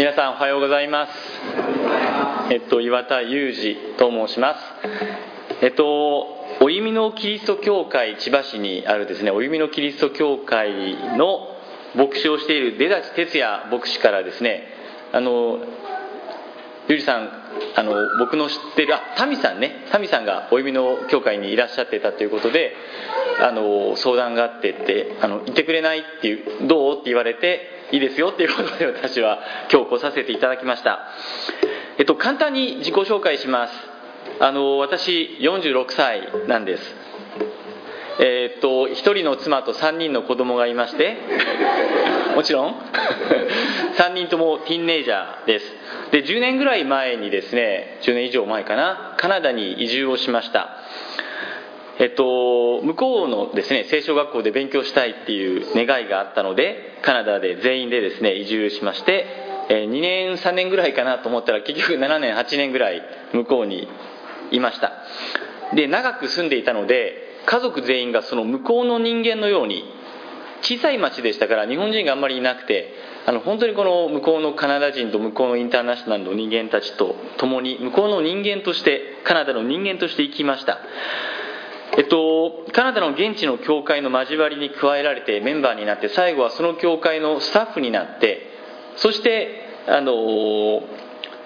[0.00, 1.12] 皆さんおはようございます。
[2.50, 4.60] えっと岩田裕二と申します。
[5.60, 6.26] えっと
[6.62, 11.54] お弓のキリスト教会千葉市にあるですねお弓のキリスト教会の
[11.94, 14.62] 牧師をしている出立哲也牧師からですね
[15.12, 15.58] あの
[16.88, 17.28] ゆりさん
[17.76, 22.72] あの僕の知ってるあタミさんねタミさんがお弓の教会にいらっしゃってたということで
[23.42, 26.94] あの相談があってってあの行ってくれないっていうどう？
[26.94, 29.40] って言われていいですよっていうことで私は
[29.72, 31.00] 今日来させていただきました。
[31.98, 33.74] えっと簡単に自己紹介します。
[34.40, 36.82] あの私46歳なんです。
[38.20, 41.16] えー、っと1人の妻と3人の子供がいまして。
[42.34, 42.74] もちろん。
[43.98, 45.74] 3人ともティンネイジャーです。
[46.12, 50.76] で10年ぐらい前にですね10年以上前かなカナダに移住をしました。
[52.00, 59.26] えっと、向こうのですね聖書学校で勉強したいっていう願いがあったのでカナダで全員でですね移住しまして、
[59.68, 63.02] えー、2年3年ぐらいかなと思ったら結局7年8年ぐらい
[63.34, 63.86] 向こうに
[64.50, 64.92] いました。
[65.74, 69.84] で長く住んでいたので家族全員がその向こうの人間のように
[70.62, 72.94] 小さい町でしたから日本人があんまりいなくて
[73.26, 80.80] あの本当にこの向こうのカナダ人と向こうのインターナショナルの人間たちと共に向こうの人間としてカナダの人間として生きました。
[81.96, 88.46] えっと、カナダの現地の教会の交わりに加えられてメンバーになって最後はその教会のスタッフになって
[88.96, 90.82] そしてあの、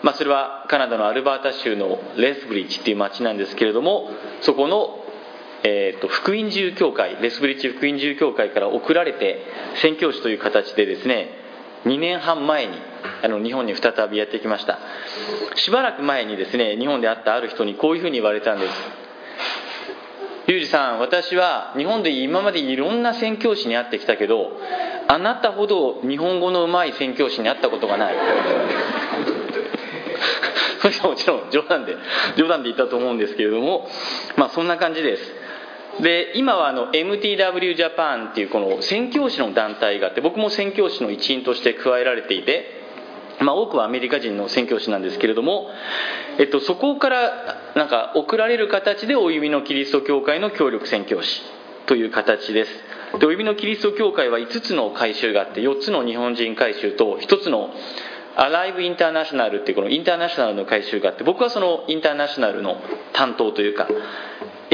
[0.02, 4.10] まあ、それはカナダのアルバータ州のレスブリッジっていう町なんですけれども
[4.42, 5.00] そこの
[5.66, 9.42] えーと、福音住教会レスブリッジ福音住教会から送られて
[9.76, 11.30] 宣教師という形でですね
[11.86, 12.76] 2年半前に
[13.22, 14.78] あの日本に再びやってきました。
[15.56, 19.03] しばらく前にですね日本で会ったある人にこういうふうに言われたんです。
[20.46, 24.50] ユージさん私は日本で今までいろんな宣教師に会ってきたけど
[25.08, 28.14] あなたほど日本語のうまい宣教師に会ったことがない。
[30.80, 31.96] それはもちろん冗談で
[32.36, 33.88] 冗談で言ったと思うんですけれども
[34.36, 35.22] まあそんな感じです。
[36.02, 42.66] で今はあの MTW ジャパンっていうこの宣教師の団体があって僕も宣教師の一員として加えられていて、
[43.40, 45.68] まあ、多くはアメリカ人の宣教師なんですけれども、
[46.38, 51.42] えっと、そこからなんか送られる形でお指のキリスト教会の協力宣教師
[51.86, 52.70] という形です。
[53.18, 57.70] でお指のキリスト教会は5つの改修があって4つの日本人改修と1つの
[58.36, 62.76] アライブインターナショナルっていうこのインターナショナルの改修があって僕はそのインターナショナルの
[63.12, 63.88] 担当というか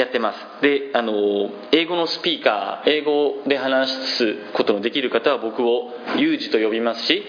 [0.01, 0.39] やってます。
[0.63, 7.23] であの英語のスピーカー英語で話すことのできる方は僕をユージと呼びますし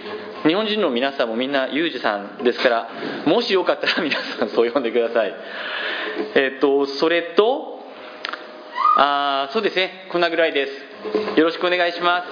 [0.48, 2.90] 日本人の皆さんもみんなユージさんですから
[3.26, 5.34] もしよかったら皆さんそう呼んでください。
[6.36, 7.82] えっ、とそれと
[8.98, 10.08] あそうですね。
[10.12, 11.40] こんなぐらいです。
[11.40, 12.28] よろしくお願いします。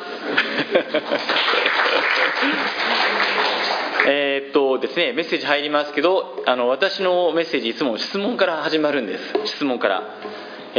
[4.07, 9.33] えっとですねメッセージ入りますけどあの私のメッセージいつも質問から始まるんです。
[9.45, 10.03] 質問から、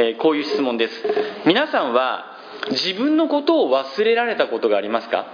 [0.00, 0.94] えー、こういう質問です。
[1.44, 2.25] 皆さんは
[2.71, 5.27] 自分のことを忘れられたことがありますか？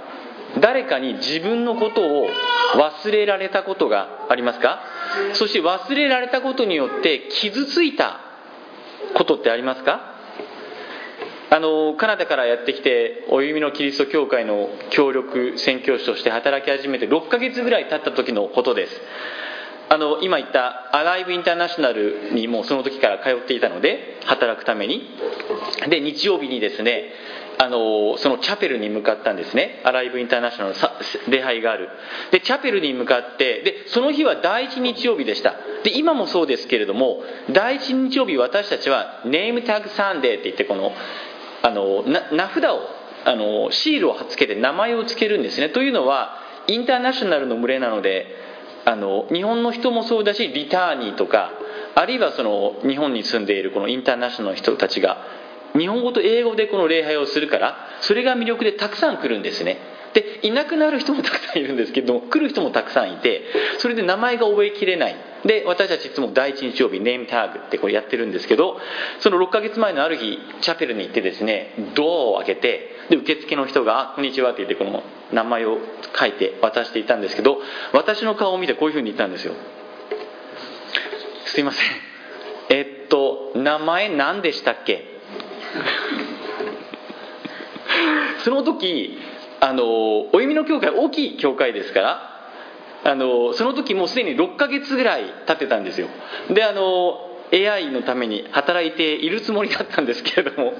[0.60, 2.28] 誰かに自分のことを
[2.74, 4.80] 忘れられたことがありますか？
[5.34, 8.18] そして忘れられたことによって傷ついた
[9.14, 10.14] ことってありますか？
[11.48, 19.00] あのカナダからやってきてお弓のキリスト教会の協力宣教師として働き始めて6ヶ月ぐらい経った時のことです。
[19.88, 25.08] あの今言ったアライブインターナショナルにもその時から通っていたので働くために。
[25.88, 27.12] で日曜日にですね
[27.58, 29.80] あのそのチャペルに向かったんですね。
[29.84, 30.80] アライブインターナショナルの
[31.28, 31.88] 礼拝がある。
[32.32, 35.54] でチャペルに向かってでその日は第一日曜日でした。
[35.84, 40.92] で今もそうですけれども第一日曜日私たちはネームタグサンデーって言ってこの
[41.62, 42.02] あの
[42.32, 42.80] 名札を
[43.24, 45.68] あのシールをつけて名前を付けるんですね。
[45.68, 48.45] というのはインターナショナルの群れなので
[48.86, 51.50] あの日本の人もそうだしリターニーとか
[51.96, 55.18] あるいはその日本に住んでいるこのインターナショナルの人たちが
[55.76, 59.78] 日本語と英語でこの礼拝をするからそれが魅力でたくさん来るんですね。
[60.16, 63.42] でいなくなる人もたくさんいるんですけど 来る人もたくさんいて
[63.78, 65.16] それで名前が覚えきれない。
[65.44, 68.80] で私たちいつも第一日曜日ネームタグってこれやってるんですけど
[69.20, 75.78] その6ヶ月前のある日チャペルに行ってですねドアを開けてで受付の人が「あこんにちは」って言ってこの名前を
[76.18, 77.60] 書いて渡していたんですけど
[77.92, 79.54] 私の顔を見てこういうふうに言ったんですよ。
[81.44, 81.86] すいません。
[82.70, 85.04] えっと名前何でしたっけ？
[88.42, 89.16] その時
[89.60, 89.84] あの
[90.32, 92.36] お弓の教会大きい教会ですから
[93.04, 96.08] あのその時もうすでに6ヶ月ぐらい経ってたんですよ。
[96.50, 97.20] であの
[97.52, 100.72] AI のために働いているつもりだったんですけれども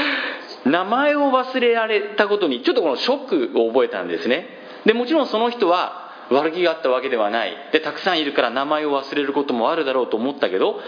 [0.64, 4.48] 名前を忘れられたことにちょっとこのショックを覚えたんですね。
[4.86, 7.54] でもちろんその人は悪気があったわけではない。
[7.72, 10.80] でたくさんいるから名前を忘れることもあるだろうと思ったけど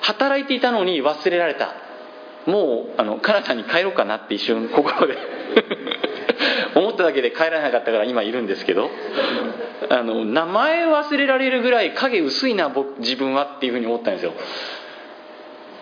[0.00, 1.74] 働いていたのに忘れられた。
[2.46, 5.18] もうあのカナダに帰ろうかなって一瞬心で
[6.74, 8.90] 思っただけで帰らなかったから今いるんですけど
[9.90, 14.32] あの名前忘れられるぐらい影薄いな僕自分はっていうふうに思ったんですよ。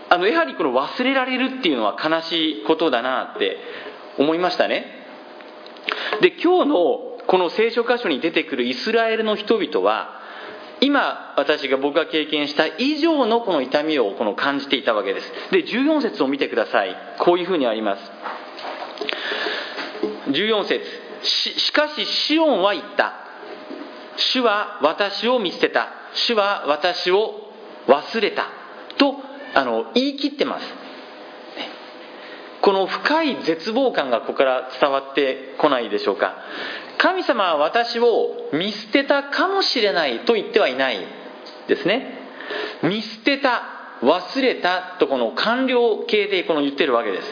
[0.08, 3.58] あのやはりこの忘れられるっていうのは悲しいことだなって
[4.18, 5.04] 思いましたね。
[6.20, 6.76] で今日の
[7.26, 10.20] この聖書箇所に出てくるイスラエルの人々は
[10.80, 15.32] 今私が僕が経験した以上のこの痛みをこの感じていたわけです。
[15.50, 16.96] で14節を見てください。
[17.18, 18.12] こういうふうにあります。
[20.28, 20.80] 14節。
[21.22, 23.14] ししかしシオンは言った。
[24.16, 25.88] 主は私を見捨てた。
[26.14, 27.50] 主は私を
[27.86, 28.46] 忘れた。
[28.98, 29.16] と
[29.54, 30.86] あの言い切ってます。
[32.62, 36.36] この深い絶望感がここから伝わってこないでしょうか。
[36.98, 40.98] 神様は私を見捨てたかもしれないと言ってはいない
[41.68, 42.18] ですね。
[42.82, 43.62] 見捨てた
[44.02, 47.28] 忘れたとこの完了形でこの言ってるわけです。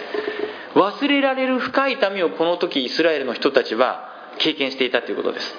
[0.74, 5.54] 忘れられる深い痛みをこの時イスラエルの人たちは経験していたということです。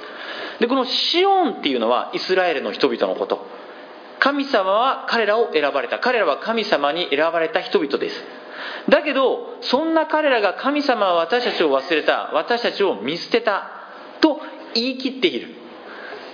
[0.59, 3.45] でこのシオンっていうのはイスラエルの人々のこと。
[4.19, 5.99] 神様は彼らを選ばれた。
[5.99, 8.23] 彼らは神様に選ばれた人々です。
[8.89, 12.31] だけどそんな彼らが神様は私たちを忘れた。
[12.33, 13.69] 私たちを見捨てた。
[14.21, 14.39] と
[14.73, 15.65] 言い切っている。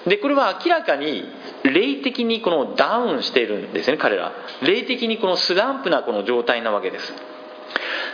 [0.08, 1.24] でこれは明らかに
[1.64, 4.32] 霊的にこのダウンしているんですね彼ら
[4.64, 7.14] 霊的にこのスランプなこの状態なわけです。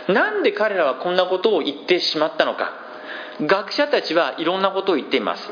[0.08, 2.72] なんで彼らはこんなことを言ってしまったのか。
[3.40, 5.48] 学者たちはいろんなことを言っています。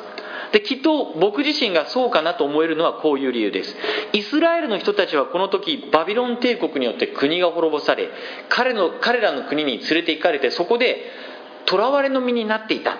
[0.52, 3.76] できっと僕自身がそうかなと思えるのはこういう理由です。
[4.12, 8.08] イスラエルの人たちはこの時バビロン帝国によって国が滅ぼされ
[8.48, 11.10] 彼の彼らの国に連れて行かれてそこで
[11.68, 12.96] 囚われの身になっていた。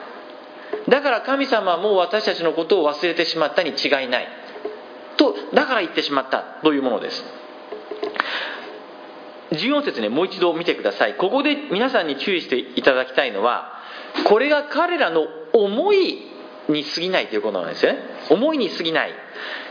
[0.89, 4.29] だから神様はもう私たちのことを忘れてしまったに違いない。
[5.17, 7.25] とだから言ってしまったというものです。
[9.51, 11.17] 14節ねもう一度見てください。
[11.17, 13.73] ここで皆さんに注意していただきたいのは
[14.25, 16.19] これが彼らの思い
[16.69, 18.01] に過ぎないということなんですよね。
[18.31, 19.13] 思いに過ぎない。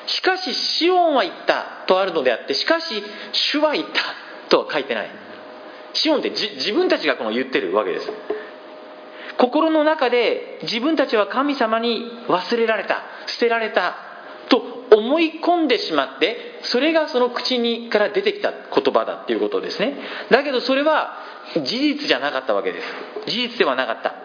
[0.07, 4.01] しかしシオンは言ったとあるのであってしかし主は言った
[4.49, 5.09] とは書いてない。
[5.93, 8.11] シオンって自分たちがこの言ってるわけです。
[9.37, 13.95] 心の中で自分たちは神様に忘れられた捨てられた
[14.47, 14.61] と
[14.95, 19.97] 思い込んでしまってそれがその口にから出てきた言葉だっていうことですね。
[20.29, 21.17] だけどそれは
[21.53, 22.87] 事実じゃなかったわけです。
[23.27, 24.15] 事実ではなかった。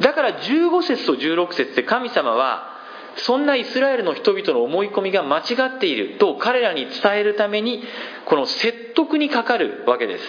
[0.00, 2.72] だから15節と16節で神様は
[3.16, 5.42] そんなイスラエルの人々の思い込みが間違
[5.76, 7.82] っていると彼らに伝えるために
[8.24, 10.24] この説得にかかるわけです。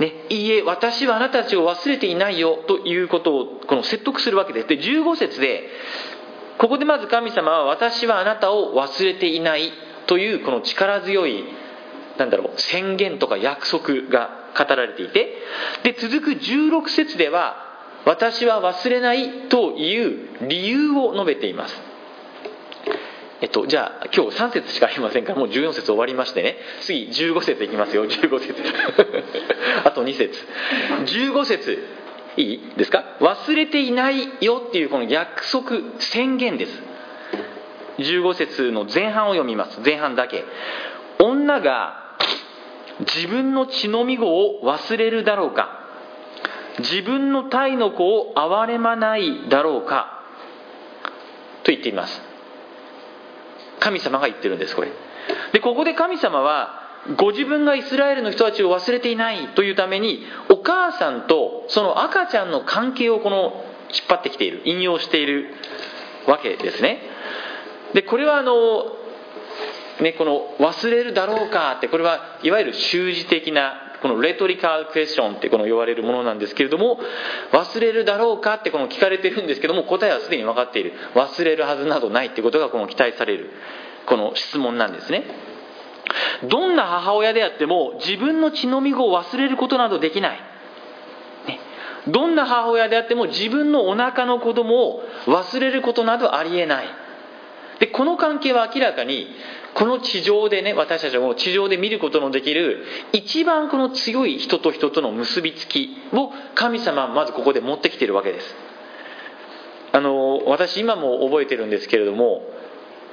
[0.00, 4.68] ね、いいえ私はあなたたちを忘れていないよということをこの説得するわけです。
[4.68, 5.70] で15節で
[6.58, 9.72] ここでまず神様は私はあなたを忘れていない
[10.06, 11.44] というこの力強い
[12.18, 15.34] なんだろう宣言とか約束が語られていて
[15.82, 17.56] で続く16節では
[18.04, 21.94] 私は忘れないという理由を述べています。
[23.40, 26.56] えっと、じゃあ今日3節しかありませんからもう14節終わりましてね。
[26.82, 28.06] 次15節いきますよ。
[28.06, 28.54] 15節。
[29.84, 30.46] あと2節。
[31.04, 31.78] 15節。
[32.36, 33.04] いいですか？
[33.20, 36.82] 忘れていないよっていうこの約束宣言です。
[37.98, 39.80] 15節の前半を読みます。
[39.84, 40.44] 前半だけ。
[41.20, 42.16] 女が
[43.00, 45.80] 自分の血のみ子を忘れるだろうか。
[46.80, 50.22] 自分の体の子を憐れまないだろうか。
[51.62, 52.20] と言っています。
[53.78, 54.90] 神様が言ってるんですこれ。
[55.52, 56.83] でここで神様は
[57.18, 65.50] ご自分がイスラエルの人たちを忘れていないというためにお母さんとその赤ちゃんの関係をこの引っ張ってきている引用している
[66.26, 67.00] わけですね。
[67.92, 68.96] でこれはあの
[70.00, 76.98] ね、この忘れるだろうかってこれはいわゆる習字的なこのレトリカルクエスチョンってこの呼ばれるものなんですけれども
[77.52, 80.92] 忘れるだろうかってこの聞かれてるんですけども答えはすでに分かっている。
[81.14, 83.50] 忘れるはずなどないってことがこの期待される
[84.06, 85.53] この質問なんですね。
[86.48, 90.38] どんな母親であっても自分の血のみ子を忘れることなどできない、
[91.46, 91.60] ね、
[92.08, 96.86] どんな母親であっても自分のお腹の子供を忘れることなどありえない。
[97.80, 99.26] でこの関係は明らかに
[99.74, 108.54] この地上でね私たちも地上で見ることのできる一番この強い人と人との結びつきを神様はまずここで持ってきているわけです。
[109.92, 112.42] あの私今も覚えてるんですけれども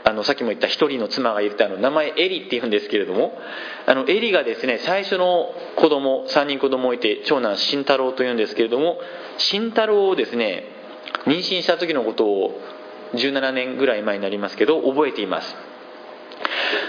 [0.03, 3.33] あのさっきも言った一人の妻がいるってあの名前エリって言うんですけれども
[3.85, 8.97] あのエリがですね最初の子供3人子供をいて長男慎太郎というんですけれども
[9.37, 10.63] 慎太郎をですね
[11.25, 12.59] 妊娠した時のことを
[13.13, 15.55] 17年ぐらい前になりますけど覚えています。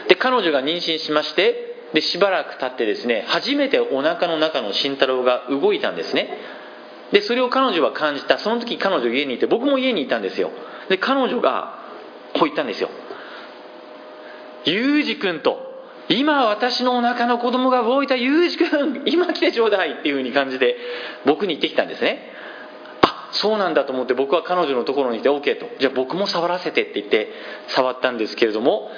[0.09, 6.39] で彼女が妊娠しましてでしばらく経ってですね初めてお腹の中の慎太郎が動いたんですね。
[7.13, 8.39] でそれを彼女は感じた。
[8.39, 10.51] その時彼女家にいて僕も家にいたんですよ。
[10.89, 11.83] で彼女が
[12.35, 12.91] こう言ったんですよ
[14.65, 15.73] 「ユージ君と
[16.09, 20.77] 今私のお腹の子供が動いたユージ君今来てちょうだい」っていうふうに感じで
[21.25, 22.31] 僕に言ってきたんですね。
[23.03, 25.67] あそうなんだと思って僕は彼女のところにいて OK と。
[25.79, 27.33] じゃあ僕も触らせてって言って
[27.69, 28.91] 触ったんですけれども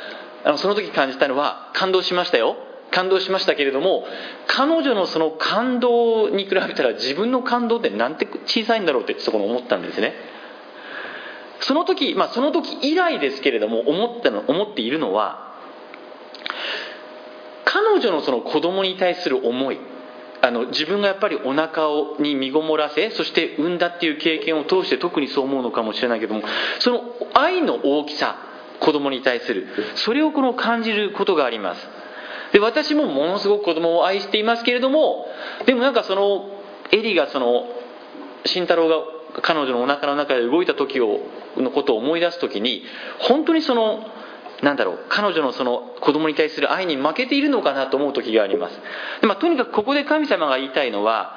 [0.45, 2.57] あのその時感じたのは感動しましたよ。
[2.91, 4.07] 感動しましたけれども
[4.47, 10.15] 彼女のその感動に比べたら自分の感動ってなんて小さいんだろうってそこに思ったんですね。
[11.61, 15.44] その時、まあ、その時以来ですけれども思ったの思っているのは
[17.65, 19.79] 彼女のその子供に対する思い
[20.43, 26.43] あの自分がやっぱりお腹をに身ごもらせそして産んだっていう経験を通して特にそう思うのかもしれないけども
[26.81, 27.01] その
[27.33, 28.37] 愛の大きさ
[28.81, 29.67] 子供に対する。
[29.95, 31.89] それをこの感じることがあります。
[32.53, 35.27] で私もものすごく子供を愛していますけれども
[35.67, 36.51] でもなんかその
[36.93, 37.65] エリがその
[38.45, 38.97] 慎太郎が
[39.43, 41.21] 彼女のお腹の中で動いた時を
[41.57, 42.85] のことを思い出す時に
[43.19, 44.07] 本当にその
[44.63, 48.81] なんだろう彼女のその子供に対する愛に負けているのかなと思う時があります。
[49.21, 51.37] で、まあ、とにかくここで神様が言いたいのは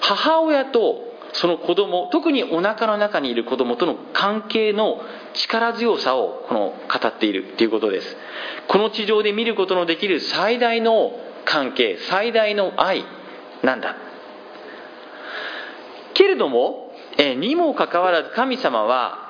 [0.00, 5.00] 母親とその子供特にお腹の中にいる子供との関係の
[5.34, 8.16] 力強さをこの語っているということです。
[8.68, 11.12] この地上で見ることのできる最大の
[11.44, 13.04] 関係最大の愛
[13.62, 13.96] なんだ。
[16.14, 19.29] けれども、えにもかかわらず神様は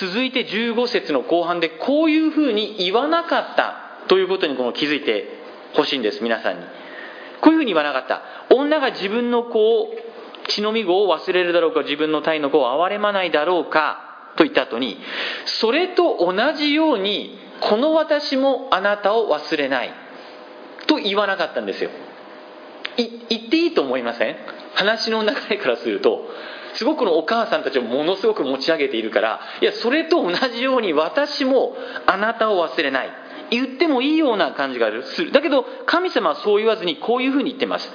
[0.00, 5.28] 続いて15節の後半でこういうふうに言わなかったということにこの気づいて
[5.74, 6.64] ほしいんです皆さんに。
[7.42, 8.22] こういうふうに言わなかった。
[8.54, 9.90] 女が自分の子を
[10.48, 14.98] 血のみ子を忘れるだろうか自分の体の子を憐れまないだろうかと言った後に
[15.44, 19.92] それと同じようにこの私もあなたを忘れない
[20.86, 21.90] と言わなかったんですよ。
[22.96, 24.36] 言っていいと思いません？
[24.74, 26.28] 話の流れからすると
[26.80, 33.10] すごくのお母さんたちをものすごく持ち上げているからいやそれと同じように私もあなたを忘れない。
[33.50, 35.30] 言ってもいいような感じがする。
[35.30, 37.86] だけど神様はそう言わずにこういうふうに言ってます。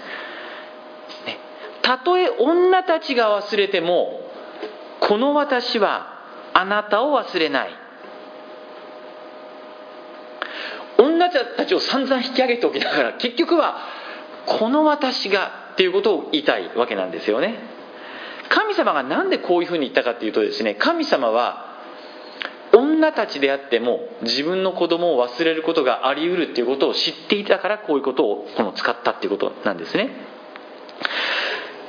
[1.25, 1.39] ね。
[1.81, 4.21] たとえ女たちが忘れても
[4.99, 6.19] この私は
[6.53, 7.69] あなたを忘れない。
[10.99, 13.79] 女たちを散々引き上げておきながら結局は
[14.45, 17.73] この私がっていうことを言いたいわけなんですよね。
[18.49, 21.75] 神様が何でこういうふうに言ったかっていうとですね神様は
[22.73, 30.09] 女たちであっても自分の子供を忘れることがあり得るっていうことを知っていたからこういうことをこの使ったっていうことなんですね。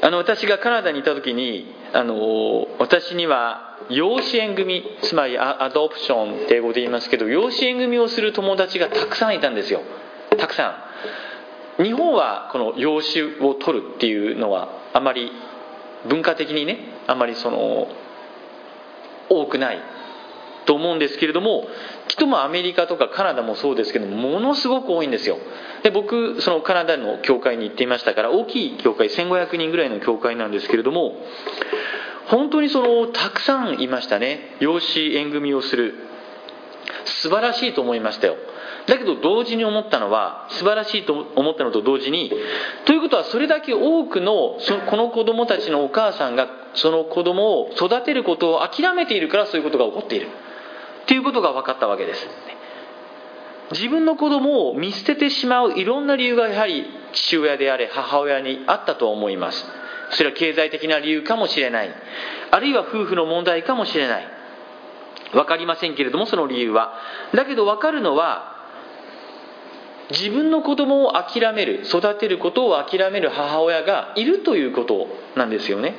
[0.02, 9.80] あの私がカナダにいた時にあの私には養子縁組つまりアドプションって英語で言いますけど養子縁組をする友達がたくさんいたんですよ。
[10.38, 10.82] たくさ
[11.78, 11.82] ん。
[11.82, 15.30] 日本はこの養子を取るっていうのはあまり
[16.08, 17.88] 文化的にねあまりその
[19.28, 19.78] 多くない
[20.66, 21.66] と思うんですけれども
[22.08, 25.38] きっともアメリカとかカナダもそうですけどものすごく多いんですよ。
[25.82, 31.14] で僕そのカナダの教会に行っていましたから大きい教会1500人ぐらいの教会なんですけれども
[32.26, 34.56] 本当にそのたくさんいましたね。
[34.60, 35.94] 養子縁組をする。
[37.06, 38.36] 素晴らしいと思いましたよ。
[38.86, 42.30] だけど同時に思ったのは素晴らしいと思ったのと同時に
[42.84, 50.28] ということはそれだけ多くのそのこの子供たちのお母さんがその子供を育てることを諦めているからそういうことが起こっている。
[51.06, 52.28] ということが分かったわけです。
[53.72, 59.66] 自分の子供を見捨ててしまういろんな理由がやはり父親であれ母親にあったと思います。
[60.10, 61.90] それは経済的な理由かもしれない。
[62.50, 64.35] あるいは夫婦の問題かもしれない。
[65.36, 66.94] 分かりませんけれどもその理由は。
[67.34, 68.56] だけど分かるのは
[70.10, 75.94] 自分の子供を諦める育てることを諦める母親がいるということなんですよね。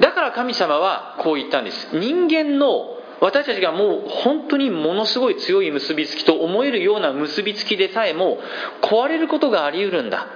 [0.00, 1.98] だから神様はこう言ったんです。
[1.98, 8.38] 人間の私たちがもう本当にものすごい強い結びつきと思えるような結びつきでさえも
[8.82, 10.28] 壊れることがあり得るんだ。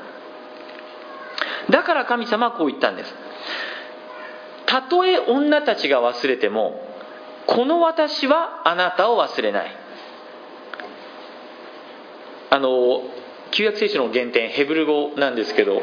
[1.70, 3.14] だから神様はこう言ったんです。
[4.66, 6.91] たとえ女たちが忘れても
[7.46, 9.76] この私はあなたを忘れない。
[12.50, 13.02] あの
[13.52, 15.80] 旧約聖書の原点ヘブル語なんですけど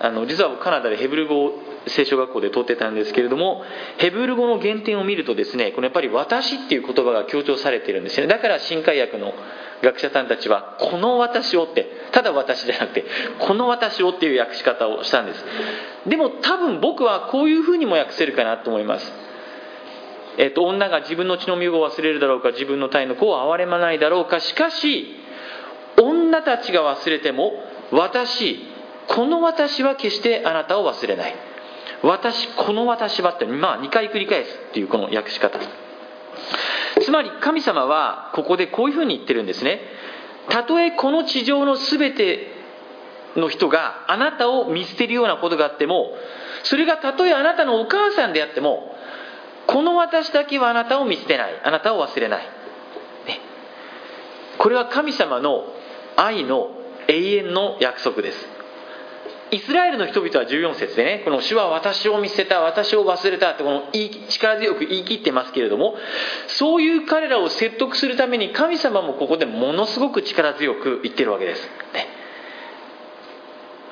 [0.00, 1.52] あの実はカナダでヘブル語
[1.86, 3.62] 聖書学校で取ってたんですけれども
[3.98, 8.26] ヘブル語の原点を見るとですねこのやっぱり「私」っていう言葉が強調されてるんですね。
[8.26, 9.34] だから新海訳の
[9.82, 13.04] 学者さんたちはこの私をってただ私じゃなくて
[13.38, 15.44] この私をっていう訳し方をしたんです。
[16.06, 19.29] でも多分僕はこういうふうにも訳せるかなと思います。
[20.40, 24.40] えっと、女が自分の血の身を忘れるだろうか自分の体の子を憐れまないだろうか。
[24.40, 25.14] しかし
[26.00, 27.52] 女たちが忘れても
[27.92, 28.58] 私
[29.08, 31.34] この私は決してあなたを忘れない。
[32.02, 35.60] 私この私はってまあ2回繰り返すっていうこの訳し方。
[37.02, 39.82] つまり神様はここでこういうふうに言ってるんですね。
[40.48, 42.46] たとえこの地上の全て
[43.36, 46.12] の人があなたを見捨てるようなことがあっても
[46.62, 48.94] それがたとえあなたのお母さんであっても
[49.72, 51.60] この私だけはあなたを見捨てない。
[51.62, 52.48] あなたを忘れない、ね、
[54.58, 55.64] これは神様の
[56.16, 56.70] 愛の
[57.08, 58.60] 永遠の約束です。
[59.52, 63.82] イスラエルの人々は14節でねこの主は私を見捨てた私を忘れたってこの
[64.28, 65.96] 力強く言い切ってますけれども
[66.46, 71.62] そういう彼らを説得するために神様もここでものすごく力強く言ってるわけです、
[71.94, 72.06] ね、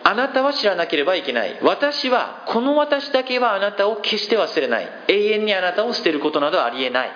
[0.08, 1.58] あなたは知らなければいけない。
[1.60, 4.88] 私はこの私だけはあなたを決して忘れない。
[5.06, 7.10] 永遠にあなたを捨てることなどありえない。